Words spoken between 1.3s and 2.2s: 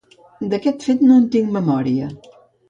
tinc memòria.